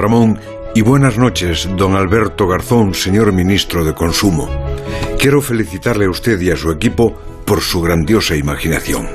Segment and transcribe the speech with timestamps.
[0.00, 0.38] Ramón
[0.74, 4.48] y buenas noches, don Alberto Garzón, señor ministro de Consumo.
[5.18, 9.06] Quiero felicitarle a usted y a su equipo por su grandiosa imaginación.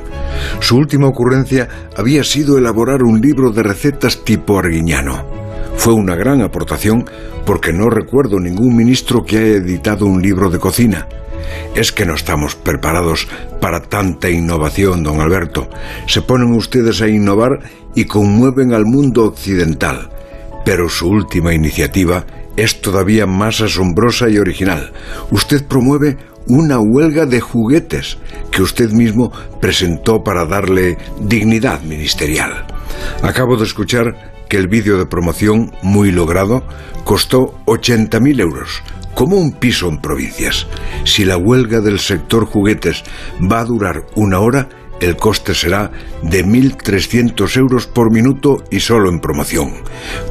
[0.59, 1.67] Su última ocurrencia
[1.97, 5.25] había sido elaborar un libro de recetas tipo arguiñano.
[5.75, 7.09] Fue una gran aportación
[7.47, 11.07] porque no recuerdo ningún ministro que haya editado un libro de cocina.
[11.73, 13.27] Es que no estamos preparados
[13.59, 15.67] para tanta innovación, don Alberto.
[16.05, 17.59] Se ponen ustedes a innovar
[17.95, 20.11] y conmueven al mundo occidental.
[20.65, 22.25] Pero su última iniciativa
[22.57, 24.91] es todavía más asombrosa y original.
[25.31, 26.17] Usted promueve
[26.47, 28.17] una huelga de juguetes
[28.51, 29.31] que usted mismo
[29.61, 32.65] presentó para darle dignidad ministerial.
[33.21, 36.63] Acabo de escuchar que el vídeo de promoción, muy logrado,
[37.03, 38.83] costó 80.000 euros,
[39.15, 40.67] como un piso en provincias.
[41.03, 43.03] Si la huelga del sector juguetes
[43.41, 45.91] va a durar una hora, el coste será
[46.21, 49.73] de 1.300 euros por minuto y solo en promoción.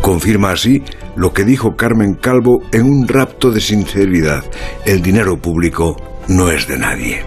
[0.00, 0.82] Confirma así
[1.16, 4.44] lo que dijo Carmen Calvo en un rapto de sinceridad.
[4.84, 5.96] El dinero público
[6.28, 7.24] no es de nadie.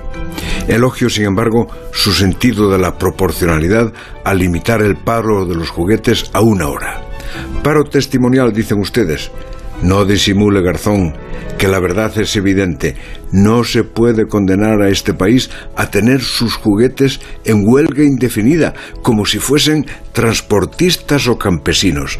[0.67, 6.29] Elogio, sin embargo, su sentido de la proporcionalidad al limitar el paro de los juguetes
[6.33, 7.01] a una hora.
[7.63, 9.31] Paro testimonial, dicen ustedes.
[9.83, 11.13] No disimule, Garzón,
[11.59, 12.95] que la verdad es evidente.
[13.31, 19.25] No se puede condenar a este país a tener sus juguetes en huelga indefinida, como
[19.25, 22.17] si fuesen transportistas o campesinos.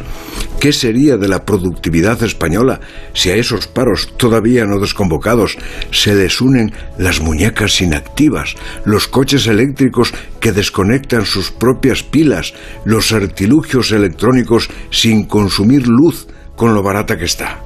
[0.60, 2.80] ¿Qué sería de la productividad española
[3.12, 5.56] si a esos paros todavía no desconvocados
[5.90, 13.90] se desunen las muñecas inactivas, los coches eléctricos que desconectan sus propias pilas, los artilugios
[13.90, 17.60] electrónicos sin consumir luz, con lo barata que está.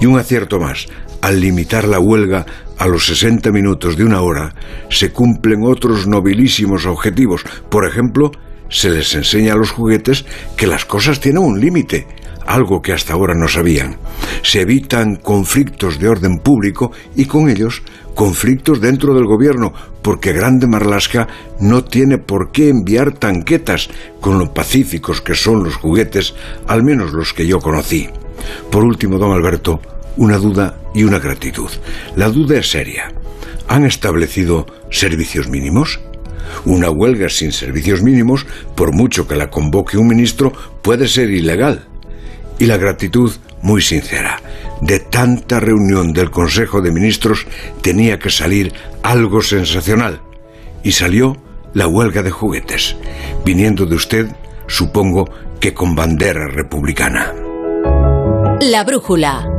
[0.00, 0.86] Y un acierto más,
[1.22, 4.54] al limitar la huelga a los 60 minutos de una hora,
[4.90, 7.42] se cumplen otros nobilísimos objetivos.
[7.68, 8.30] Por ejemplo,
[8.68, 12.06] se les enseña a los juguetes que las cosas tienen un límite,
[12.46, 13.96] algo que hasta ahora no sabían.
[14.42, 17.82] Se evitan conflictos de orden público y con ellos
[18.18, 21.28] conflictos dentro del gobierno, porque Grande Marlasca
[21.60, 23.88] no tiene por qué enviar tanquetas
[24.20, 26.34] con lo pacíficos que son los juguetes,
[26.66, 28.08] al menos los que yo conocí.
[28.72, 29.80] Por último, don Alberto,
[30.16, 31.70] una duda y una gratitud.
[32.16, 33.12] La duda es seria.
[33.68, 36.00] ¿Han establecido servicios mínimos?
[36.64, 40.52] Una huelga sin servicios mínimos, por mucho que la convoque un ministro,
[40.82, 41.86] puede ser ilegal.
[42.58, 43.30] Y la gratitud
[43.62, 44.40] muy sincera.
[44.80, 47.46] De tanta reunión del Consejo de Ministros
[47.82, 50.20] tenía que salir algo sensacional.
[50.82, 51.36] Y salió
[51.74, 52.96] la huelga de juguetes.
[53.44, 54.28] Viniendo de usted,
[54.66, 55.28] supongo
[55.60, 57.34] que con bandera republicana.
[58.60, 59.57] La brújula.